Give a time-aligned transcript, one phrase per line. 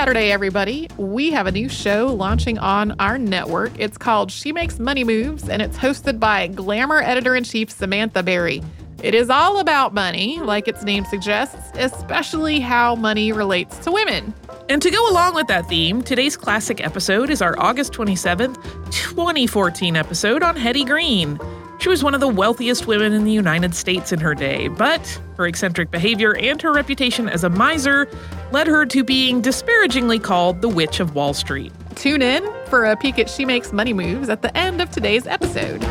[0.00, 0.88] Saturday, everybody.
[0.96, 3.70] We have a new show launching on our network.
[3.78, 8.22] It's called She Makes Money Moves, and it's hosted by Glamour editor in chief Samantha
[8.22, 8.62] Barry.
[9.02, 14.32] It is all about money, like its name suggests, especially how money relates to women.
[14.70, 18.54] And to go along with that theme, today's classic episode is our August 27th,
[18.90, 21.38] 2014 episode on Hetty Green.
[21.80, 25.00] She was one of the wealthiest women in the United States in her day, but
[25.38, 28.06] her eccentric behavior and her reputation as a miser
[28.52, 31.72] led her to being disparagingly called the Witch of Wall Street.
[31.94, 35.26] Tune in for a peek at She Makes Money Moves at the end of today's
[35.26, 35.82] episode.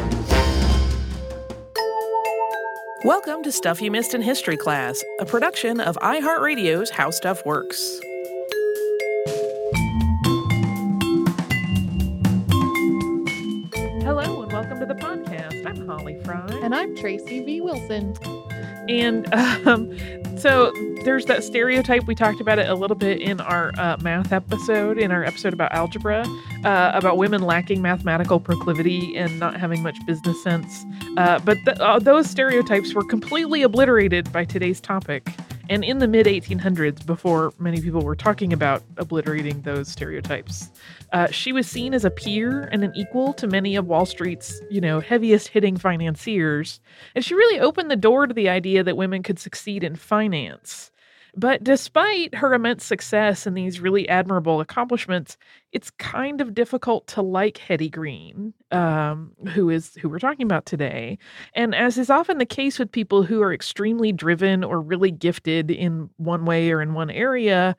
[3.03, 7.99] Welcome to Stuff You Missed in History Class, a production of iHeartRadio's How Stuff Works.
[16.15, 16.49] Podcast.
[16.49, 16.59] Frey.
[16.61, 17.61] And I'm Tracy V.
[17.61, 18.15] Wilson.
[18.89, 19.97] And um,
[20.37, 20.71] so
[21.03, 22.05] there's that stereotype.
[22.05, 25.53] We talked about it a little bit in our uh, math episode, in our episode
[25.53, 26.25] about algebra,
[26.63, 30.85] uh, about women lacking mathematical proclivity and not having much business sense.
[31.17, 35.27] Uh, but th- uh, those stereotypes were completely obliterated by today's topic.
[35.69, 40.71] And in the mid 1800s, before many people were talking about obliterating those stereotypes,
[41.13, 44.59] uh, she was seen as a peer and an equal to many of Wall Street's,
[44.71, 46.79] you know, heaviest hitting financiers.
[47.13, 50.91] And she really opened the door to the idea that women could succeed in finance.
[51.39, 55.37] But despite her immense success and these really admirable accomplishments,
[55.71, 60.65] it's kind of difficult to like Hetty Green, um, who is who we're talking about
[60.65, 61.17] today.
[61.53, 65.71] And as is often the case with people who are extremely driven or really gifted
[65.71, 67.77] in one way or in one area,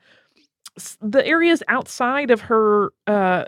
[0.99, 3.45] the areas outside of her uh,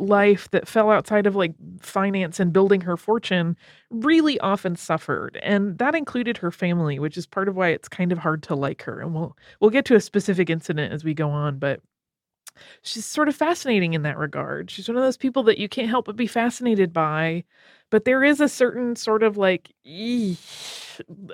[0.00, 3.56] life that fell outside of like finance and building her fortune
[3.90, 8.10] really often suffered and that included her family which is part of why it's kind
[8.12, 11.14] of hard to like her and we'll we'll get to a specific incident as we
[11.14, 11.80] go on but
[12.82, 14.70] she's sort of fascinating in that regard.
[14.70, 17.44] She's one of those people that you can't help but be fascinated by
[17.90, 19.72] but there is a certain sort of like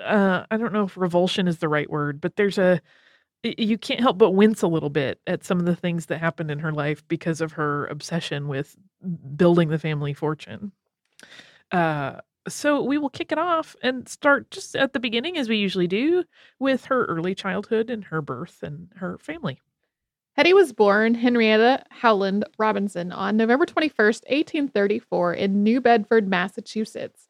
[0.03, 2.81] uh, i don't know if revulsion is the right word but there's a
[3.43, 6.51] you can't help but wince a little bit at some of the things that happened
[6.51, 8.75] in her life because of her obsession with
[9.35, 10.71] building the family fortune.
[11.71, 12.17] Uh,
[12.47, 15.87] so we will kick it off and start just at the beginning, as we usually
[15.87, 16.23] do,
[16.59, 19.59] with her early childhood and her birth and her family.
[20.37, 27.26] Hetty was born Henrietta Howland Robinson on November 21st, 1834, in New Bedford, Massachusetts.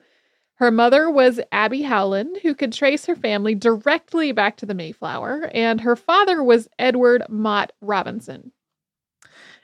[0.58, 5.52] Her mother was Abby Howland, who could trace her family directly back to the Mayflower,
[5.54, 8.52] and her father was Edward Mott Robinson.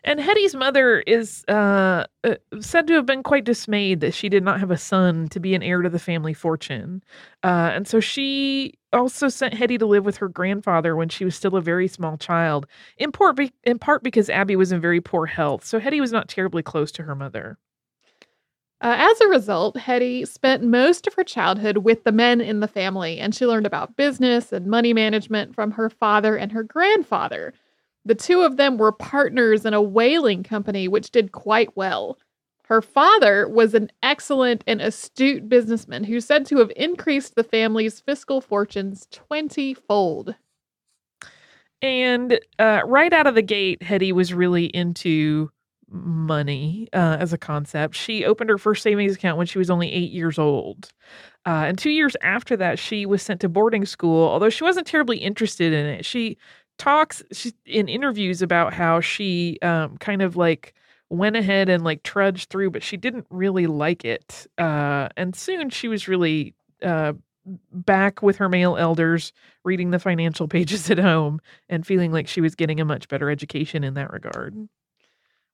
[0.03, 4.43] And Hetty's mother is uh, uh, said to have been quite dismayed that she did
[4.43, 7.01] not have a son to be an heir to the family fortune.
[7.41, 11.35] Uh, and so she also sent Hetty to live with her grandfather when she was
[11.35, 12.67] still a very small child,
[12.97, 15.65] in part, be- in part because Abby was in very poor health.
[15.65, 17.57] So Hetty was not terribly close to her mother.
[18.83, 22.67] Uh, as a result, Hetty spent most of her childhood with the men in the
[22.67, 27.53] family, and she learned about business and money management from her father and her grandfather.
[28.03, 32.17] The two of them were partners in a whaling company, which did quite well.
[32.65, 38.01] Her father was an excellent and astute businessman who said to have increased the family's
[38.01, 40.35] fiscal fortunes 20 fold.
[41.81, 45.51] And uh, right out of the gate, Hetty was really into
[45.93, 47.95] money uh, as a concept.
[47.95, 50.91] She opened her first savings account when she was only eight years old.
[51.45, 54.87] Uh, and two years after that, she was sent to boarding school, although she wasn't
[54.87, 56.05] terribly interested in it.
[56.05, 56.37] She
[56.77, 60.73] talks she, in interviews about how she um, kind of like
[61.09, 64.47] went ahead and like trudged through, but she didn't really like it.
[64.57, 67.13] Uh, and soon she was really uh,
[67.71, 69.31] back with her male elders,
[69.63, 71.39] reading the financial pages at home
[71.69, 74.67] and feeling like she was getting a much better education in that regard.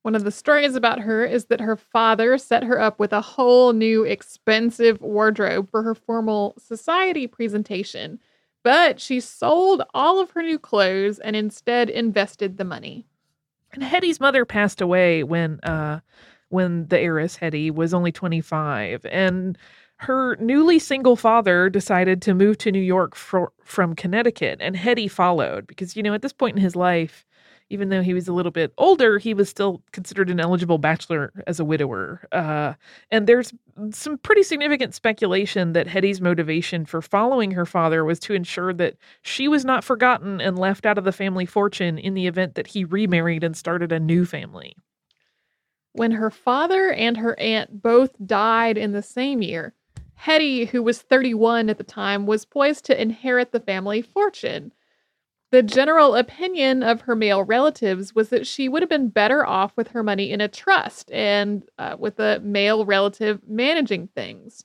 [0.02, 3.22] One of the stories about her is that her father set her up with a
[3.22, 8.20] whole new expensive wardrobe for her formal society presentation,
[8.64, 13.06] but she sold all of her new clothes and instead invested the money.
[13.74, 16.00] And Hetty's mother passed away when uh
[16.48, 19.58] when the heiress Hetty was only 25 and
[19.98, 25.10] her newly single father decided to move to New York for, from Connecticut and Hetty
[25.10, 27.26] followed because you know at this point in his life
[27.70, 31.32] even though he was a little bit older, he was still considered an eligible bachelor
[31.46, 32.28] as a widower.
[32.32, 32.74] Uh,
[33.12, 33.54] and there's
[33.92, 38.96] some pretty significant speculation that Hetty's motivation for following her father was to ensure that
[39.22, 42.68] she was not forgotten and left out of the family fortune in the event that
[42.68, 44.76] he remarried and started a new family.
[45.94, 49.74] When her father and her aunt both died in the same year,
[50.16, 54.74] Hetty, who was 31 at the time, was poised to inherit the family fortune.
[55.52, 59.76] The general opinion of her male relatives was that she would have been better off
[59.76, 64.64] with her money in a trust and uh, with a male relative managing things.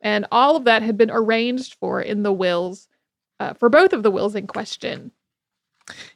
[0.00, 2.88] And all of that had been arranged for in the wills,
[3.40, 5.12] uh, for both of the wills in question.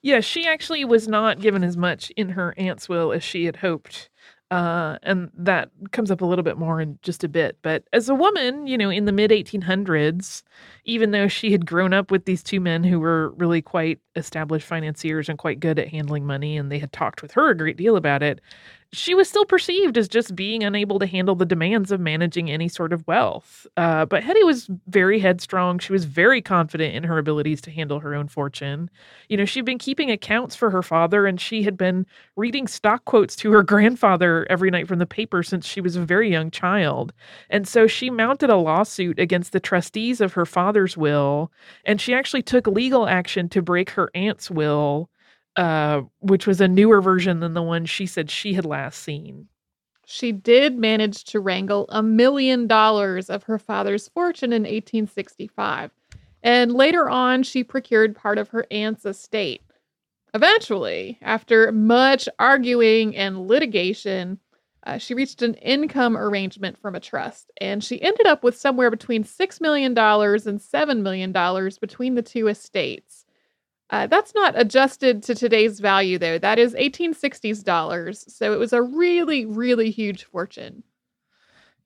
[0.02, 3.56] Yeah, she actually was not given as much in her aunt's will as she had
[3.56, 4.08] hoped.
[4.50, 7.58] Uh, and that comes up a little bit more in just a bit.
[7.62, 10.42] But as a woman, you know, in the mid 1800s,
[10.86, 14.66] even though she had grown up with these two men who were really quite established
[14.66, 17.76] financiers and quite good at handling money, and they had talked with her a great
[17.76, 18.40] deal about it,
[18.92, 22.68] she was still perceived as just being unable to handle the demands of managing any
[22.68, 23.66] sort of wealth.
[23.76, 25.78] Uh, but Hetty was very headstrong.
[25.78, 28.88] She was very confident in her abilities to handle her own fortune.
[29.28, 32.06] You know, she'd been keeping accounts for her father, and she had been
[32.36, 36.04] reading stock quotes to her grandfather every night from the paper since she was a
[36.04, 37.12] very young child.
[37.50, 41.50] And so she mounted a lawsuit against the trustees of her father's will,
[41.86, 45.08] and she actually took legal action to break her aunt's will
[45.56, 49.48] uh, which was a newer version than the one she said she had last seen.
[50.04, 55.90] She did manage to wrangle a million dollars of her father's fortune in 1865,
[56.42, 59.62] and later on, she procured part of her aunt's estate.
[60.34, 64.38] Eventually, after much arguing and litigation,
[64.86, 68.90] uh, she reached an income arrangement from a trust, and she ended up with somewhere
[68.90, 71.32] between $6 million and $7 million
[71.80, 73.24] between the two estates.
[73.90, 76.38] Uh, that's not adjusted to today's value, though.
[76.38, 78.24] That is 1860s dollars.
[78.32, 80.82] So it was a really, really huge fortune.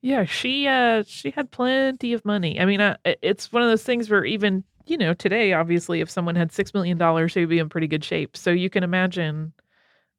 [0.01, 2.59] Yeah, she uh she had plenty of money.
[2.59, 6.09] I mean, uh, it's one of those things where even you know today, obviously, if
[6.09, 8.35] someone had six million dollars, they would be in pretty good shape.
[8.35, 9.53] So you can imagine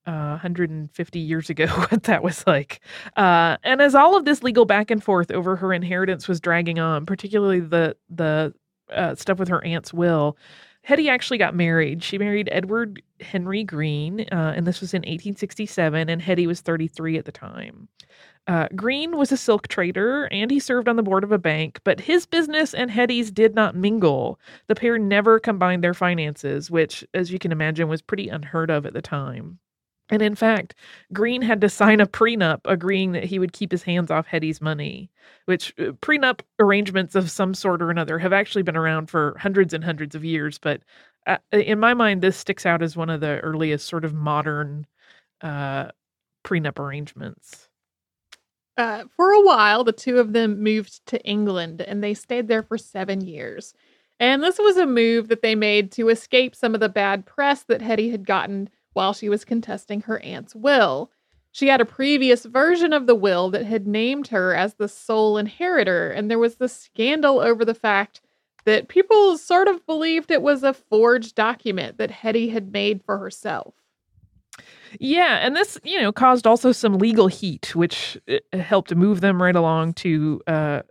[0.06, 2.80] uh, 150 years ago what that was like.
[3.16, 6.78] Uh, and as all of this legal back and forth over her inheritance was dragging
[6.78, 8.54] on, particularly the the
[8.90, 10.36] uh, stuff with her aunt's will,
[10.82, 12.02] Hetty actually got married.
[12.02, 17.18] She married Edward Henry Green, uh, and this was in 1867, and Hetty was 33
[17.18, 17.88] at the time.
[18.48, 21.80] Uh, Green was a silk trader and he served on the board of a bank,
[21.84, 24.40] but his business and Hetty's did not mingle.
[24.66, 28.84] The pair never combined their finances, which, as you can imagine, was pretty unheard of
[28.84, 29.60] at the time.
[30.12, 30.74] And in fact,
[31.14, 34.60] Green had to sign a prenup agreeing that he would keep his hands off Hetty's
[34.60, 35.10] money,
[35.46, 39.72] which uh, prenup arrangements of some sort or another have actually been around for hundreds
[39.72, 40.58] and hundreds of years.
[40.58, 40.82] But
[41.26, 44.86] uh, in my mind, this sticks out as one of the earliest sort of modern
[45.40, 45.88] uh,
[46.44, 47.70] prenup arrangements.
[48.76, 52.62] Uh, for a while, the two of them moved to England and they stayed there
[52.62, 53.72] for seven years.
[54.20, 57.62] And this was a move that they made to escape some of the bad press
[57.64, 61.10] that Hetty had gotten while she was contesting her aunt's will.
[61.50, 65.36] She had a previous version of the will that had named her as the sole
[65.36, 68.22] inheritor, and there was this scandal over the fact
[68.64, 73.18] that people sort of believed it was a forged document that Hetty had made for
[73.18, 73.74] herself.
[74.98, 79.42] Yeah, and this, you know, caused also some legal heat, which uh, helped move them
[79.42, 80.82] right along to uh,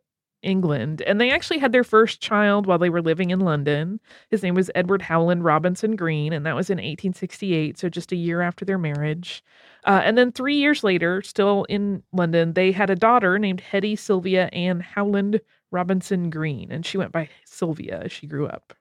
[0.43, 1.01] England.
[1.03, 3.99] And they actually had their first child while they were living in London.
[4.29, 8.15] His name was Edward Howland Robinson Green, and that was in 1868, so just a
[8.15, 9.43] year after their marriage.
[9.85, 13.95] Uh, and then three years later, still in London, they had a daughter named Hetty
[13.95, 15.41] Sylvia Ann Howland
[15.71, 18.73] Robinson Green, and she went by Sylvia as she grew up.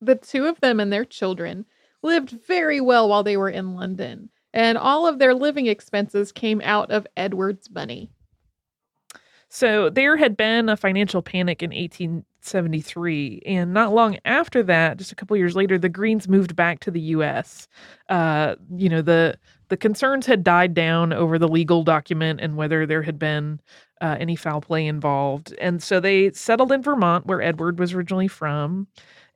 [0.00, 1.66] The two of them and their children
[2.02, 6.60] lived very well while they were in London, and all of their living expenses came
[6.62, 8.10] out of Edward's money.
[9.48, 15.12] So there had been a financial panic in 1873, and not long after that, just
[15.12, 17.68] a couple years later, the Greens moved back to the U.S.
[18.08, 19.38] Uh, you know the
[19.68, 23.60] the concerns had died down over the legal document and whether there had been
[24.00, 28.28] uh, any foul play involved, and so they settled in Vermont, where Edward was originally
[28.28, 28.88] from.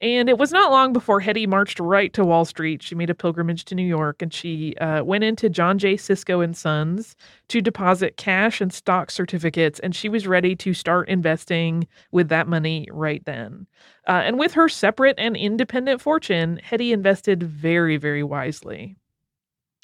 [0.02, 2.82] And it was not long before Hetty marched right to Wall Street.
[2.82, 5.98] She made a pilgrimage to New York and she uh, went into John J.
[5.98, 7.16] Cisco and Sons
[7.48, 9.78] to deposit cash and stock certificates.
[9.78, 13.66] And she was ready to start investing with that money right then.
[14.08, 18.96] Uh, and with her separate and independent fortune, Hetty invested very, very wisely.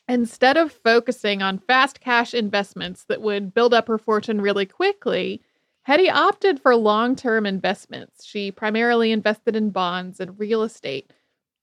[0.09, 5.43] Instead of focusing on fast cash investments that would build up her fortune really quickly,
[5.87, 8.25] Hetty opted for long term investments.
[8.25, 11.13] She primarily invested in bonds and real estate.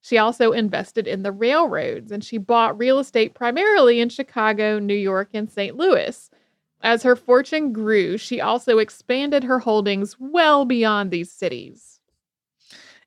[0.02, 4.96] She also invested in the railroads and she bought real estate primarily in Chicago, New
[4.96, 5.76] York, and St.
[5.76, 6.30] Louis.
[6.80, 12.00] As her fortune grew, she also expanded her holdings well beyond these cities.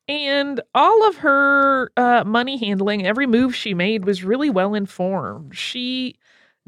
[0.07, 5.57] And all of her uh, money handling, every move she made was really well informed.
[5.57, 6.19] She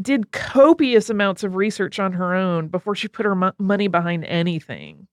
[0.00, 4.24] did copious amounts of research on her own before she put her mo- money behind
[4.24, 5.08] anything.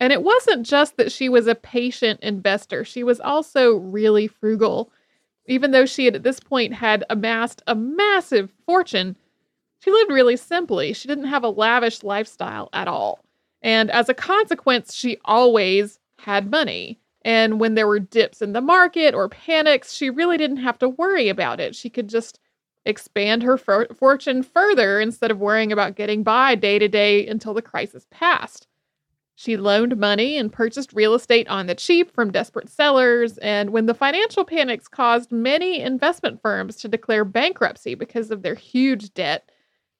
[0.00, 4.90] And it wasn't just that she was a patient investor, she was also really frugal.
[5.46, 9.16] Even though she had at this point had amassed a massive fortune,
[9.80, 10.92] she lived really simply.
[10.92, 13.24] She didn't have a lavish lifestyle at all.
[13.60, 17.00] And as a consequence, she always had money.
[17.24, 20.88] And when there were dips in the market or panics, she really didn't have to
[20.88, 21.74] worry about it.
[21.74, 22.38] She could just
[22.84, 27.54] expand her for- fortune further instead of worrying about getting by day to day until
[27.54, 28.66] the crisis passed.
[29.34, 33.38] She loaned money and purchased real estate on the cheap from desperate sellers.
[33.38, 38.54] And when the financial panics caused many investment firms to declare bankruptcy because of their
[38.54, 39.50] huge debt,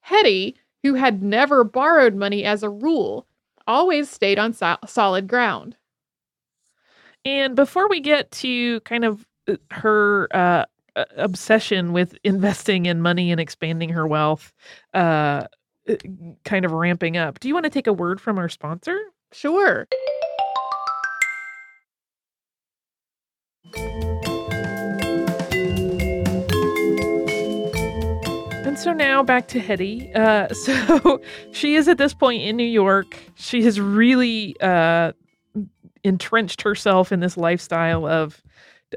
[0.01, 3.27] Hetty, who had never borrowed money as a rule,
[3.67, 5.77] always stayed on so- solid ground.
[7.25, 10.65] And before we get to kind of uh, her uh,
[11.17, 14.53] obsession with investing in money and expanding her wealth,
[14.95, 15.47] uh,
[15.89, 15.97] uh,
[16.45, 18.99] kind of ramping up, do you want to take a word from our sponsor?
[19.33, 19.89] Sure.
[28.73, 30.13] And so now back to Hetty.
[30.15, 31.21] Uh, so
[31.53, 33.19] she is at this point in New York.
[33.35, 35.13] She has really uh,
[36.05, 38.43] entrenched herself in this lifestyle of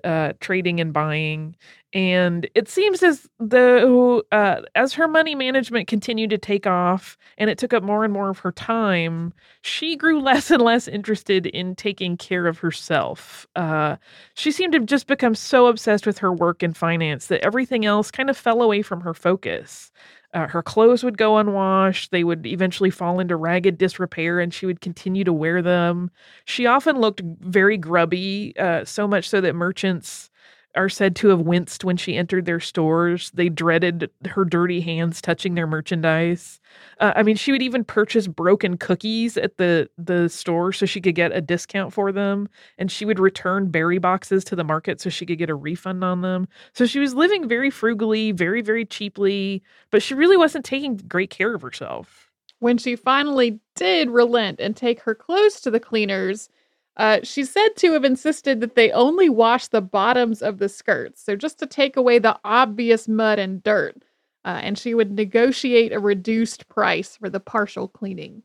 [0.03, 1.55] uh, trading and buying.
[1.93, 7.49] And it seems as though, uh, as her money management continued to take off and
[7.49, 11.45] it took up more and more of her time, she grew less and less interested
[11.45, 13.47] in taking care of herself.
[13.55, 13.95] Uh,
[14.33, 18.11] she seemed to just become so obsessed with her work and finance that everything else
[18.11, 19.91] kind of fell away from her focus.
[20.35, 22.11] Uh, her clothes would go unwashed.
[22.11, 26.11] They would eventually fall into ragged disrepair, and she would continue to wear them.
[26.45, 30.29] She often looked very grubby, uh, so much so that merchants
[30.75, 33.31] are said to have winced when she entered their stores.
[33.33, 36.59] They dreaded her dirty hands touching their merchandise.
[36.99, 41.01] Uh, I mean, she would even purchase broken cookies at the the store so she
[41.01, 44.99] could get a discount for them, and she would return berry boxes to the market
[45.01, 46.47] so she could get a refund on them.
[46.73, 51.29] So she was living very frugally, very very cheaply, but she really wasn't taking great
[51.29, 52.29] care of herself.
[52.59, 56.49] When she finally did relent and take her clothes to the cleaners,
[56.97, 61.21] uh, she's said to have insisted that they only wash the bottoms of the skirts,
[61.21, 64.03] so just to take away the obvious mud and dirt.
[64.45, 68.43] Uh, and she would negotiate a reduced price for the partial cleaning.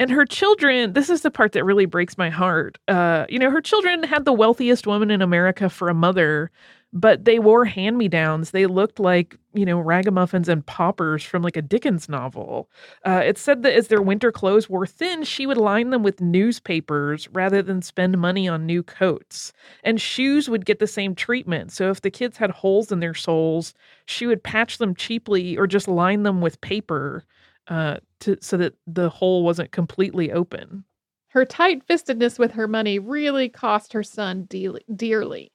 [0.00, 2.78] And her children, this is the part that really breaks my heart.
[2.88, 6.50] Uh, you know, her children had the wealthiest woman in America for a mother,
[6.92, 8.50] but they wore hand me downs.
[8.50, 12.70] They looked like, you know, ragamuffins and paupers from like a Dickens novel.
[13.04, 16.20] Uh, it said that as their winter clothes wore thin, she would line them with
[16.20, 19.52] newspapers rather than spend money on new coats.
[19.84, 21.72] And shoes would get the same treatment.
[21.72, 23.74] So if the kids had holes in their soles,
[24.06, 27.24] she would patch them cheaply or just line them with paper
[27.68, 30.84] uh, to, so that the hole wasn't completely open.
[31.28, 35.52] Her tight fistedness with her money really cost her son de- dearly.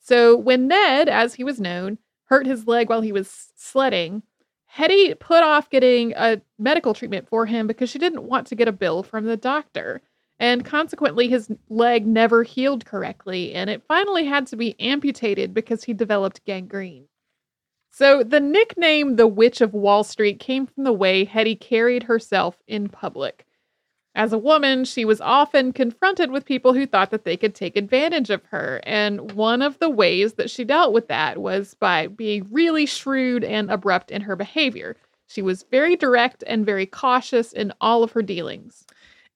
[0.00, 4.22] So when Ned, as he was known, hurt his leg while he was sledding,
[4.66, 8.68] Hetty put off getting a medical treatment for him because she didn't want to get
[8.68, 10.02] a bill from the doctor.
[10.38, 15.84] And consequently, his leg never healed correctly, and it finally had to be amputated because
[15.84, 17.08] he developed gangrene.
[17.90, 22.56] So the nickname the Witch of Wall Street came from the way Hetty carried herself
[22.68, 23.44] in public.
[24.18, 27.76] As a woman, she was often confronted with people who thought that they could take
[27.76, 28.80] advantage of her.
[28.82, 33.44] And one of the ways that she dealt with that was by being really shrewd
[33.44, 34.96] and abrupt in her behavior.
[35.28, 38.88] She was very direct and very cautious in all of her dealings.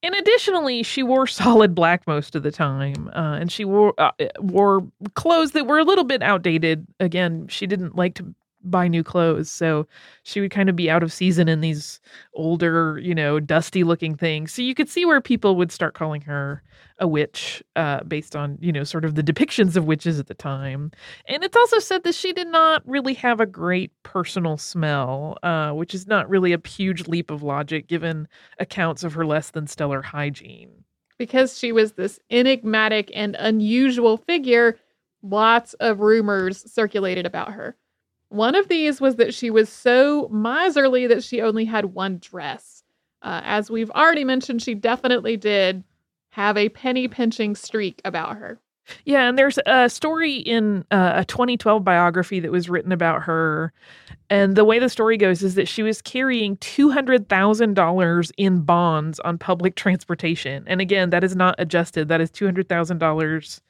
[0.03, 4.11] And additionally, she wore solid black most of the time, uh, and she wore uh,
[4.39, 6.85] wore clothes that were a little bit outdated.
[6.99, 9.49] Again, she didn't like to buy new clothes.
[9.49, 9.87] So
[10.23, 11.99] she would kind of be out of season in these
[12.33, 14.53] older, you know, dusty looking things.
[14.53, 16.63] So you could see where people would start calling her
[16.99, 20.33] a witch uh, based on, you know, sort of the depictions of witches at the
[20.33, 20.91] time.
[21.27, 25.71] And it's also said that she did not really have a great personal smell, uh,
[25.71, 28.27] which is not really a huge leap of logic given
[28.59, 30.83] accounts of her less than stellar hygiene.
[31.17, 34.77] Because she was this enigmatic and unusual figure,
[35.21, 37.75] lots of rumors circulated about her.
[38.33, 42.83] One of these was that she was so miserly that she only had one dress.
[43.21, 45.83] Uh, as we've already mentioned, she definitely did
[46.31, 48.59] have a penny pinching streak about her.
[49.05, 53.71] Yeah, and there's a story in uh, a 2012 biography that was written about her.
[54.31, 59.37] And the way the story goes is that she was carrying $200,000 in bonds on
[59.37, 60.63] public transportation.
[60.65, 63.61] And again, that is not adjusted, that is $200,000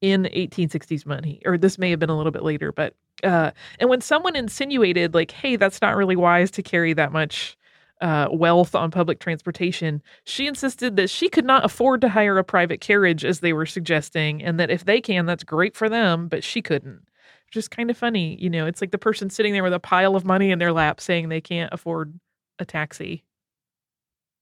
[0.00, 1.40] in 1860s money.
[1.44, 5.14] Or this may have been a little bit later, but uh, and when someone insinuated
[5.14, 7.56] like, "Hey, that's not really wise to carry that much
[8.00, 12.44] uh, wealth on public transportation," she insisted that she could not afford to hire a
[12.44, 16.28] private carriage, as they were suggesting, and that if they can, that's great for them,
[16.28, 17.02] but she couldn't.
[17.50, 18.36] Just kind of funny.
[18.40, 20.72] You know, it's like the person sitting there with a pile of money in their
[20.72, 22.18] lap saying they can't afford
[22.58, 23.24] a taxi.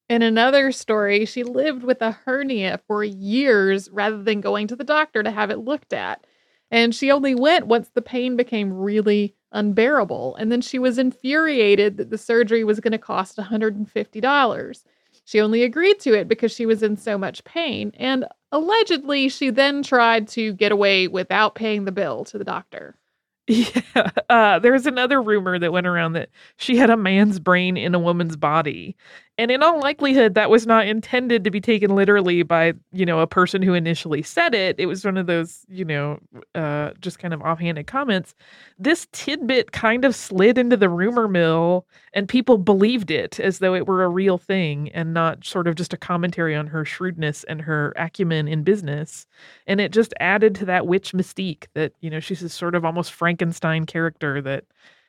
[0.08, 4.84] In another story, she lived with a hernia for years rather than going to the
[4.84, 6.26] doctor to have it looked at.
[6.70, 10.36] And she only went once the pain became really unbearable.
[10.36, 14.84] And then she was infuriated that the surgery was going to cost $150.
[15.24, 17.92] She only agreed to it because she was in so much pain.
[17.96, 22.96] And allegedly, she then tried to get away without paying the bill to the doctor.
[23.50, 24.10] Yeah.
[24.28, 27.98] Uh, there's another rumor that went around that she had a man's brain in a
[27.98, 28.94] woman's body.
[29.38, 33.20] And in all likelihood, that was not intended to be taken literally by, you know,
[33.20, 34.74] a person who initially said it.
[34.80, 36.18] It was one of those, you know,
[36.56, 38.34] uh, just kind of offhanded comments.
[38.80, 43.76] This tidbit kind of slid into the rumor mill, and people believed it as though
[43.76, 47.44] it were a real thing and not sort of just a commentary on her shrewdness
[47.44, 49.24] and her acumen in business.
[49.68, 52.84] And it just added to that witch mystique that, you know, she's this sort of
[52.84, 54.64] almost Frankenstein character that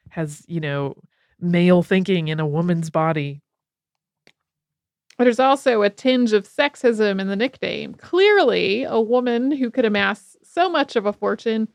[0.10, 0.94] has, you know,
[1.40, 3.42] male thinking in a woman's body.
[5.20, 7.94] There's also a tinge of sexism in the nickname.
[7.94, 11.68] Clearly, a woman who could amass so much of a fortune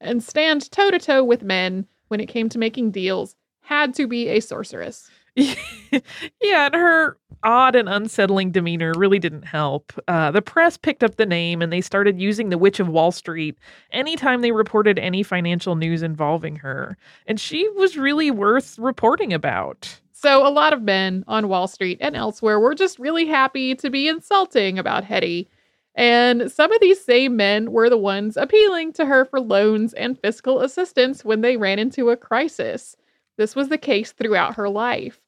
[0.00, 4.06] and stand toe to toe with men when it came to making deals had to
[4.06, 5.10] be a sorceress.
[5.36, 9.92] yeah, and her odd and unsettling demeanor really didn't help.
[10.08, 13.12] Uh, the press picked up the name and they started using the Witch of Wall
[13.12, 13.56] Street
[13.92, 16.98] anytime they reported any financial news involving her.
[17.26, 20.00] And she was really worth reporting about.
[20.22, 23.88] So, a lot of men on Wall Street and elsewhere were just really happy to
[23.88, 25.48] be insulting about Hetty.
[25.94, 30.18] And some of these same men were the ones appealing to her for loans and
[30.18, 32.96] fiscal assistance when they ran into a crisis.
[33.38, 35.22] This was the case throughout her life.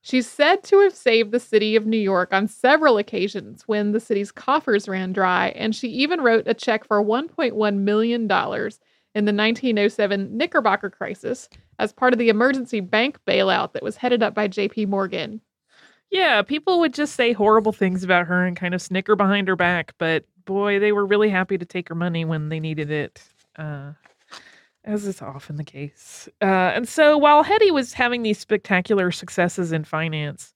[0.00, 3.98] She's said to have saved the city of New York on several occasions when the
[3.98, 8.28] city's coffers ran dry, and she even wrote a check for $1.1 million
[9.16, 14.22] in the 1907 Knickerbocker crisis as part of the emergency bank bailout that was headed
[14.22, 15.40] up by JP Morgan.
[16.10, 19.56] Yeah, people would just say horrible things about her and kind of snicker behind her
[19.56, 23.22] back, but boy, they were really happy to take her money when they needed it.
[23.58, 23.92] Uh,
[24.84, 26.28] as is often the case.
[26.42, 30.52] Uh, and so while Hetty was having these spectacular successes in finance,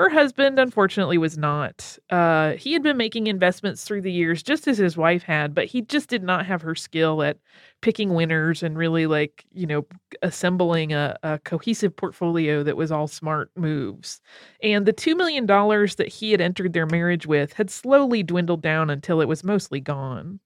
[0.00, 1.98] her husband, unfortunately, was not.
[2.08, 5.66] Uh, he had been making investments through the years, just as his wife had, but
[5.66, 7.36] he just did not have her skill at
[7.82, 9.84] picking winners and really, like, you know,
[10.22, 14.22] assembling a, a cohesive portfolio that was all smart moves.
[14.62, 18.88] And the $2 million that he had entered their marriage with had slowly dwindled down
[18.88, 20.40] until it was mostly gone.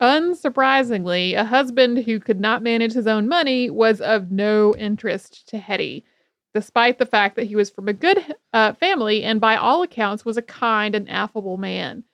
[0.00, 5.58] Unsurprisingly, a husband who could not manage his own money was of no interest to
[5.58, 6.04] Hetty
[6.54, 10.24] despite the fact that he was from a good uh, family and by all accounts
[10.24, 12.04] was a kind and affable man.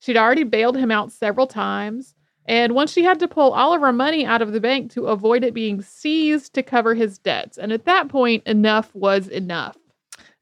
[0.00, 2.14] She'd already bailed him out several times,
[2.46, 5.06] and once she had to pull all of her money out of the bank to
[5.06, 7.56] avoid it being seized to cover his debts.
[7.56, 9.76] And at that point, enough was enough.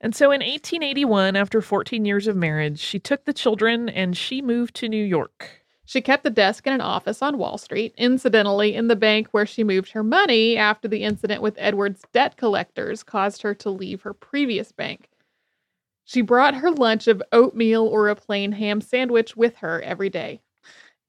[0.00, 4.42] And so in 1881, after 14 years of marriage, she took the children and she
[4.42, 5.61] moved to New York.
[5.92, 9.44] She kept the desk in an office on Wall Street, incidentally, in the bank where
[9.44, 14.00] she moved her money after the incident with Edward's debt collectors caused her to leave
[14.00, 15.10] her previous bank.
[16.06, 20.40] She brought her lunch of oatmeal or a plain ham sandwich with her every day.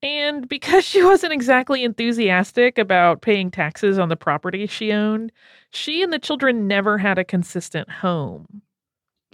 [0.01, 5.31] And because she wasn't exactly enthusiastic about paying taxes on the property she owned,
[5.71, 8.62] she and the children never had a consistent home.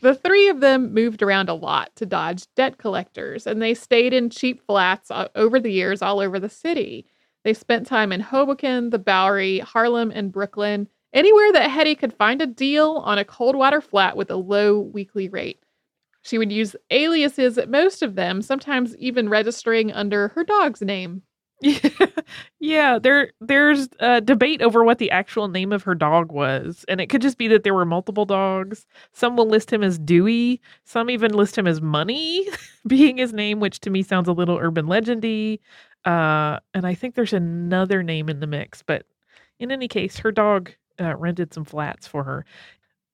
[0.01, 4.13] The three of them moved around a lot to dodge debt collectors, and they stayed
[4.13, 7.05] in cheap flats uh, over the years all over the city.
[7.43, 12.41] They spent time in Hoboken, the Bowery, Harlem, and Brooklyn, anywhere that Hetty could find
[12.41, 15.63] a deal on a cold water flat with a low weekly rate.
[16.21, 21.23] She would use aliases at most of them, sometimes even registering under her dog's name.
[22.59, 22.99] Yeah.
[22.99, 27.07] There, there's a debate over what the actual name of her dog was, and it
[27.09, 28.85] could just be that there were multiple dogs.
[29.13, 30.61] Some will list him as Dewey.
[30.83, 32.47] Some even list him as Money,
[32.87, 35.59] being his name, which to me sounds a little urban legendy.
[36.05, 39.05] Uh, and I think there's another name in the mix, but
[39.59, 42.45] in any case, her dog uh, rented some flats for her.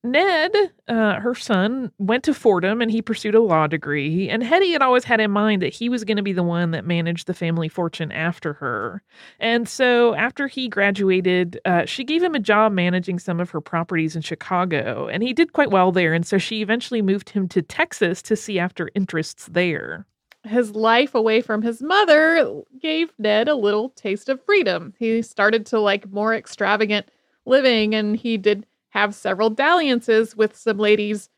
[0.06, 0.56] Ned,
[0.88, 4.30] uh, her son, went to Fordham and he pursued a law degree.
[4.30, 6.72] And Hetty had always had in mind that he was going to be the one
[6.72, 9.02] that managed the family fortune after her.
[9.39, 13.62] And so after he graduated, uh, she gave him a job managing some of her
[13.62, 15.08] properties in Chicago.
[15.08, 16.13] And he did quite well there.
[16.13, 20.06] And so she eventually moved him to Texas to see after interests there.
[20.44, 24.94] His life away from his mother gave Ned a little taste of freedom.
[25.00, 27.08] He started to like more extravagant
[27.46, 31.29] living and he did have several dalliances with some ladies.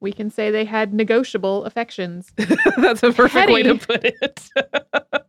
[0.00, 2.30] We can say they had negotiable affections.
[2.76, 4.50] That's a perfect Hetty, way to put it.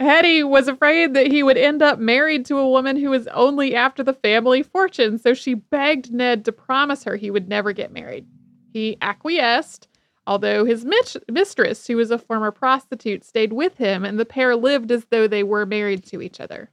[0.00, 3.76] Hetty was afraid that he would end up married to a woman who was only
[3.76, 7.92] after the family fortune, so she begged Ned to promise her he would never get
[7.92, 8.26] married.
[8.72, 9.86] He acquiesced,
[10.26, 14.56] although his mit- mistress, who was a former prostitute, stayed with him, and the pair
[14.56, 16.70] lived as though they were married to each other.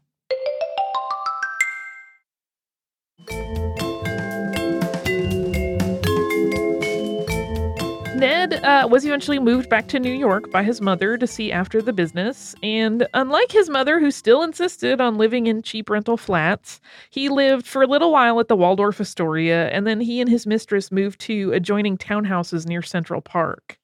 [8.52, 11.82] Ned uh, was eventually moved back to New York by his mother to see after
[11.82, 12.54] the business.
[12.62, 17.66] And unlike his mother, who still insisted on living in cheap rental flats, he lived
[17.66, 21.20] for a little while at the Waldorf Astoria, and then he and his mistress moved
[21.22, 23.78] to adjoining townhouses near Central Park.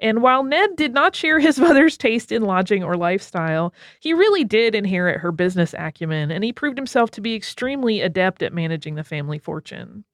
[0.00, 4.44] And while Ned did not share his mother's taste in lodging or lifestyle, he really
[4.44, 8.94] did inherit her business acumen, and he proved himself to be extremely adept at managing
[8.94, 10.04] the family fortune.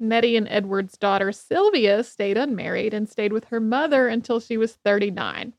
[0.00, 4.74] Nettie and Edward's daughter Sylvia stayed unmarried and stayed with her mother until she was
[4.74, 5.52] 39.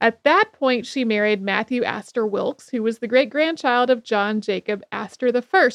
[0.00, 4.40] At that point, she married Matthew Astor Wilkes, who was the great grandchild of John
[4.40, 5.70] Jacob Astor I.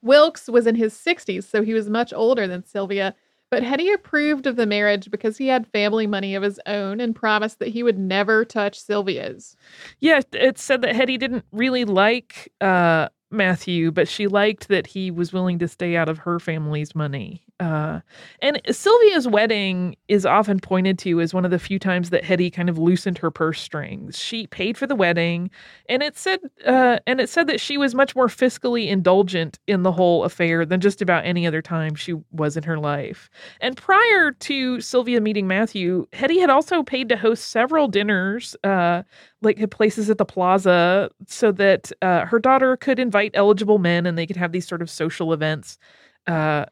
[0.00, 3.14] Wilkes was in his 60s, so he was much older than Sylvia,
[3.50, 7.14] but Hetty approved of the marriage because he had family money of his own and
[7.14, 9.56] promised that he would never touch Sylvia's.
[10.00, 15.10] Yeah, it said that Hetty didn't really like uh, Matthew, but she liked that he
[15.10, 17.42] was willing to stay out of her family's money.
[17.60, 18.00] Uh,
[18.40, 22.50] and Sylvia's wedding is often pointed to as one of the few times that Hetty
[22.50, 24.16] kind of loosened her purse strings.
[24.16, 25.50] She paid for the wedding,
[25.88, 29.82] and it said, uh, and it said that she was much more fiscally indulgent in
[29.82, 33.28] the whole affair than just about any other time she was in her life.
[33.60, 39.02] And prior to Sylvia meeting Matthew, Hetty had also paid to host several dinners, uh,
[39.42, 44.06] like at places at the plaza, so that uh, her daughter could invite eligible men
[44.06, 45.78] and they could have these sort of social events.
[46.26, 46.66] Uh,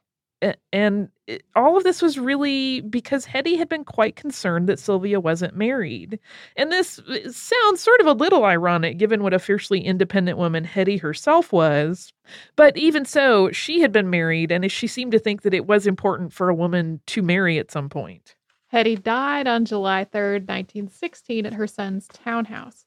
[0.73, 5.19] and it, all of this was really because Hetty had been quite concerned that Sylvia
[5.19, 6.19] wasn't married.
[6.57, 10.65] And this uh, sounds sort of a little ironic given what a fiercely independent woman
[10.65, 12.13] Hetty herself was.
[12.55, 15.87] But even so, she had been married, and she seemed to think that it was
[15.87, 18.36] important for a woman to marry at some point.
[18.77, 22.85] Hetty died on July 3rd, 1916, at her son's townhouse.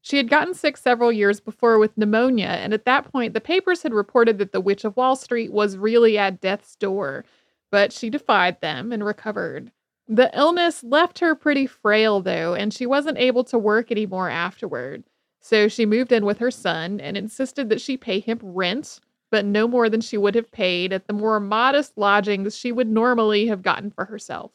[0.00, 3.84] She had gotten sick several years before with pneumonia, and at that point, the papers
[3.84, 7.24] had reported that the Witch of Wall Street was really at death's door,
[7.70, 9.70] but she defied them and recovered.
[10.08, 15.04] The illness left her pretty frail, though, and she wasn't able to work anymore afterward.
[15.38, 18.98] So she moved in with her son and insisted that she pay him rent,
[19.30, 22.88] but no more than she would have paid at the more modest lodgings she would
[22.88, 24.50] normally have gotten for herself.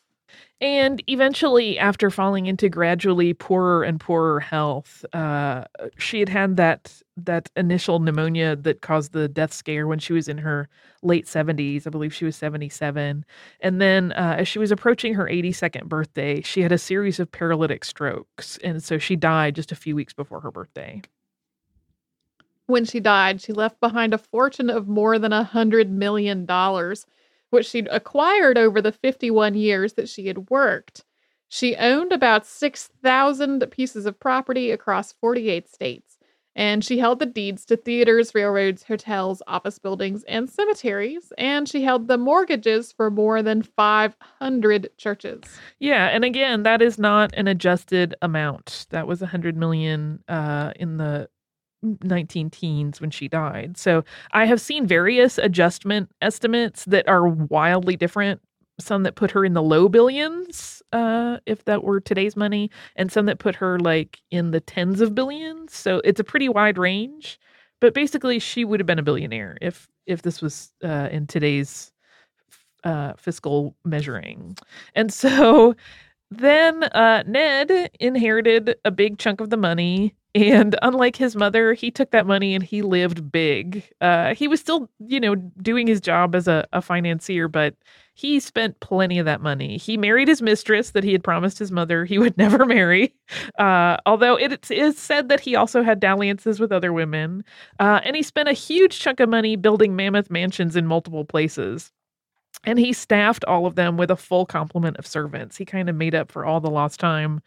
[0.60, 5.66] And eventually, after falling into gradually poorer and poorer health, uh,
[5.98, 10.28] she had had that that initial pneumonia that caused the death scare when she was
[10.28, 10.68] in her
[11.04, 11.86] late seventies.
[11.86, 13.24] I believe she was seventy seven.
[13.62, 17.20] And then, uh, as she was approaching her eighty second birthday, she had a series
[17.20, 21.02] of paralytic strokes, and so she died just a few weeks before her birthday.
[22.66, 27.06] When she died, she left behind a fortune of more than a hundred million dollars
[27.50, 31.04] which she'd acquired over the 51 years that she had worked.
[31.50, 36.18] She owned about 6,000 pieces of property across 48 states,
[36.56, 41.84] and she held the deeds to theaters, railroads, hotels, office buildings, and cemeteries, and she
[41.84, 45.44] held the mortgages for more than 500 churches.
[45.80, 48.88] Yeah, and again, that is not an adjusted amount.
[48.90, 51.30] That was 100 million uh, in the
[51.82, 53.78] 19 teens when she died.
[53.78, 58.42] So I have seen various adjustment estimates that are wildly different.
[58.80, 63.12] Some that put her in the low billions, uh, if that were today's money, and
[63.12, 65.76] some that put her like in the tens of billions.
[65.76, 67.40] So it's a pretty wide range.
[67.80, 71.92] But basically, she would have been a billionaire if if this was uh, in today's
[72.84, 74.58] uh, fiscal measuring.
[74.96, 75.76] And so
[76.32, 81.90] then uh, Ned inherited a big chunk of the money and unlike his mother, he
[81.90, 83.84] took that money and he lived big.
[84.02, 87.74] Uh, he was still, you know, doing his job as a, a financier, but
[88.14, 89.78] he spent plenty of that money.
[89.78, 93.16] He married his mistress that he had promised his mother he would never marry.
[93.58, 97.44] Uh, although it is said that he also had dalliances with other women.
[97.80, 101.92] Uh, and he spent a huge chunk of money building mammoth mansions in multiple places.
[102.64, 105.58] And he staffed all of them with a full complement of servants.
[105.58, 107.42] He kind of made up for all the lost time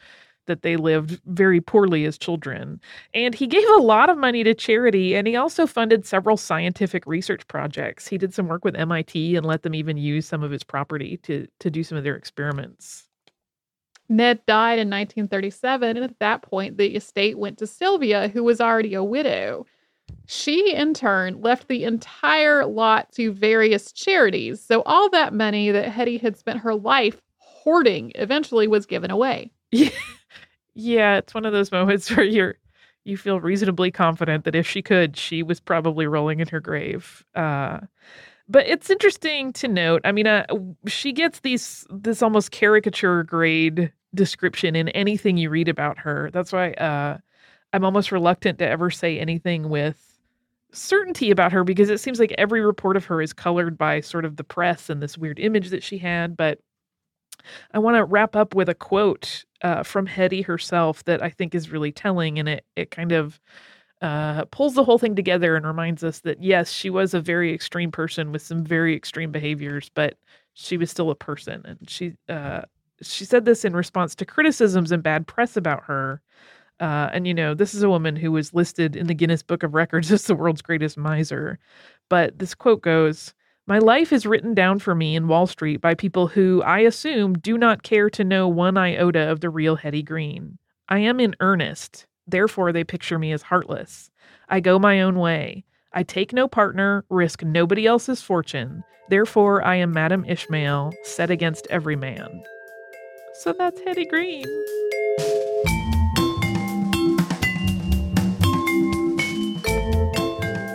[0.50, 2.80] that they lived very poorly as children.
[3.14, 7.06] And he gave a lot of money to charity and he also funded several scientific
[7.06, 8.08] research projects.
[8.08, 11.18] He did some work with MIT and let them even use some of his property
[11.18, 13.06] to, to do some of their experiments.
[14.08, 18.60] Ned died in 1937, and at that point, the estate went to Sylvia, who was
[18.60, 19.66] already a widow.
[20.26, 25.90] She, in turn, left the entire lot to various charities, so all that money that
[25.90, 29.52] Hetty had spent her life hoarding eventually was given away.
[30.74, 32.56] Yeah, it's one of those moments where you're
[33.04, 37.24] you feel reasonably confident that if she could, she was probably rolling in her grave.
[37.35, 37.80] Uh,
[38.48, 40.02] but it's interesting to note.
[40.04, 40.44] I mean, uh,
[40.87, 46.30] she gets these this almost caricature grade description in anything you read about her.
[46.33, 47.18] That's why uh,
[47.72, 50.18] I'm almost reluctant to ever say anything with
[50.72, 54.24] certainty about her because it seems like every report of her is colored by sort
[54.24, 56.37] of the press and this weird image that she had.
[56.37, 56.59] But
[57.72, 61.55] I want to wrap up with a quote uh, from Hetty herself that I think
[61.55, 63.40] is really telling, and it it kind of
[64.03, 67.53] uh, pulls the whole thing together and reminds us that yes, she was a very
[67.53, 70.16] extreme person with some very extreme behaviors, but
[70.55, 72.62] she was still a person, and she uh,
[73.03, 76.23] she said this in response to criticisms and bad press about her.
[76.81, 79.62] Uh, and you know, this is a woman who was listed in the Guinness Book
[79.62, 81.59] of Records as the world's greatest miser.
[82.09, 83.35] But this quote goes,
[83.70, 87.35] my life is written down for me in Wall Street by people who, I assume,
[87.35, 90.59] do not care to know one iota of the real Hetty Green.
[90.88, 92.04] I am in earnest.
[92.26, 94.11] Therefore, they picture me as heartless.
[94.48, 95.64] I go my own way.
[95.92, 98.83] I take no partner, risk nobody else's fortune.
[99.09, 102.42] Therefore, I am Madam Ishmael, set against every man.
[103.35, 104.46] So that's Hetty Green.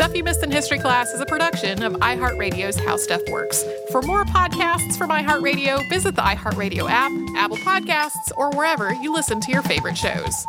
[0.00, 3.62] Stuff You Missed in History Class is a production of iHeartRadio's How Stuff Works.
[3.90, 9.42] For more podcasts from iHeartRadio, visit the iHeartRadio app, Apple Podcasts, or wherever you listen
[9.42, 10.46] to your favorite shows.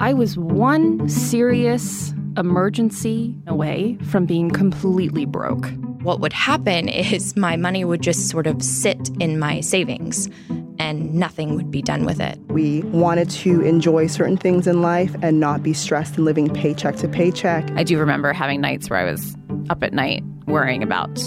[0.00, 5.70] I was one serious emergency away from being completely broke.
[6.00, 10.30] What would happen is my money would just sort of sit in my savings
[10.78, 12.38] and nothing would be done with it.
[12.48, 16.96] We wanted to enjoy certain things in life and not be stressed and living paycheck
[16.96, 17.70] to paycheck.
[17.72, 19.36] I do remember having nights where I was
[19.70, 21.18] up at night worrying about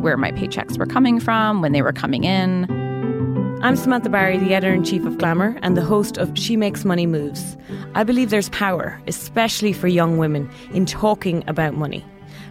[0.00, 2.70] where my paychecks were coming from, when they were coming in.
[3.62, 6.84] I'm Samantha Barry, the editor in chief of Glamour and the host of She Makes
[6.84, 7.56] Money Moves.
[7.94, 12.04] I believe there's power, especially for young women, in talking about money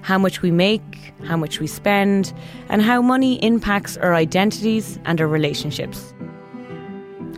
[0.03, 2.34] how much we make, how much we spend,
[2.69, 6.13] and how money impacts our identities and our relationships.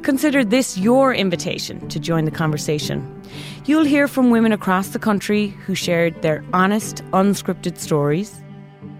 [0.05, 3.23] Consider this your invitation to join the conversation.
[3.65, 8.39] You'll hear from women across the country who shared their honest, unscripted stories,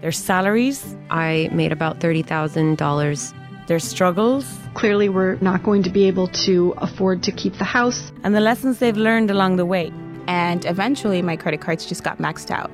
[0.00, 0.96] their salaries.
[1.08, 3.68] I made about $30,000.
[3.68, 4.52] Their struggles.
[4.74, 8.10] Clearly, we're not going to be able to afford to keep the house.
[8.24, 9.92] And the lessons they've learned along the way.
[10.26, 12.72] And eventually, my credit cards just got maxed out.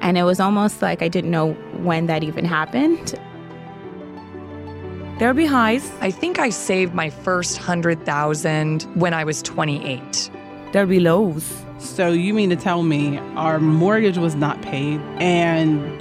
[0.00, 1.52] And it was almost like I didn't know
[1.84, 3.16] when that even happened.
[5.20, 5.92] There'll be highs.
[6.00, 10.30] I think I saved my first 100,000 when I was 28.
[10.72, 11.62] There'll be lows.
[11.78, 16.00] So you mean to tell me our mortgage was not paid and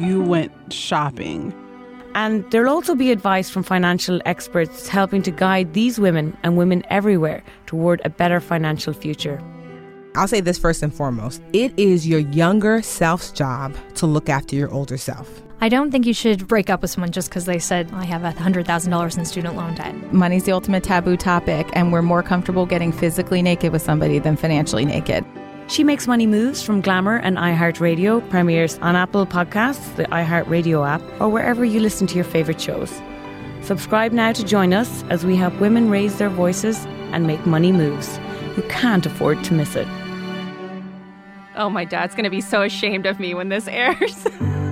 [0.00, 1.52] you went shopping?
[2.14, 6.82] And there'll also be advice from financial experts helping to guide these women and women
[6.88, 9.38] everywhere toward a better financial future.
[10.14, 14.56] I'll say this first and foremost it is your younger self's job to look after
[14.56, 15.42] your older self.
[15.58, 18.20] I don't think you should break up with someone just because they said, I have
[18.20, 20.12] $100,000 in student loan debt.
[20.12, 24.36] Money's the ultimate taboo topic, and we're more comfortable getting physically naked with somebody than
[24.36, 25.24] financially naked.
[25.68, 31.02] She Makes Money Moves from Glamour and iHeartRadio premieres on Apple Podcasts, the iHeartRadio app,
[31.20, 33.00] or wherever you listen to your favorite shows.
[33.62, 37.72] Subscribe now to join us as we help women raise their voices and make money
[37.72, 38.20] moves.
[38.58, 39.88] You can't afford to miss it.
[41.56, 44.26] Oh, my dad's going to be so ashamed of me when this airs.